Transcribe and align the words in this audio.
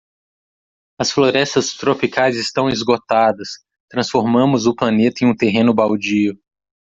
As 0.99 1.11
florestas 1.11 1.75
tropicais 1.75 2.35
estão 2.35 2.67
esgotadas? 2.67 3.59
transformamos 3.87 4.65
o 4.65 4.73
planeta 4.73 5.23
em 5.23 5.27
um 5.27 5.35
terreno 5.35 5.75
baldio. 5.75 6.39